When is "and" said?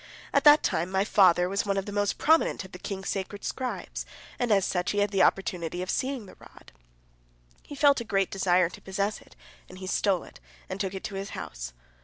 4.39-4.51, 9.69-9.77, 10.67-10.79